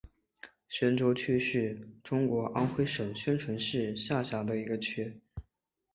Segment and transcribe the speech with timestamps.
[0.67, 5.21] 宣州区是中国安徽省宣城市下辖的一个区。